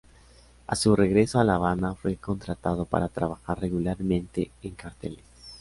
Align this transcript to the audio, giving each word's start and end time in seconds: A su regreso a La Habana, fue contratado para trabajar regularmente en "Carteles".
A 0.65 0.75
su 0.75 0.95
regreso 0.95 1.39
a 1.39 1.43
La 1.43 1.53
Habana, 1.57 1.93
fue 1.93 2.15
contratado 2.17 2.85
para 2.85 3.07
trabajar 3.07 3.61
regularmente 3.61 4.49
en 4.63 4.71
"Carteles". 4.73 5.23